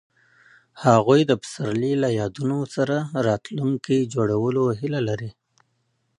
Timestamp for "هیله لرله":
4.79-5.31